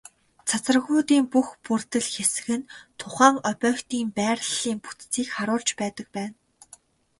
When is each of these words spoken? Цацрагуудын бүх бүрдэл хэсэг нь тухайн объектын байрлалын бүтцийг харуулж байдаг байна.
Цацрагуудын 0.47 1.23
бүх 1.33 1.47
бүрдэл 1.65 2.05
хэсэг 2.15 2.47
нь 2.57 2.69
тухайн 2.99 3.35
объектын 3.51 4.07
байрлалын 4.17 4.77
бүтцийг 4.85 5.27
харуулж 5.35 5.69
байдаг 5.81 6.07
байна. 6.15 6.35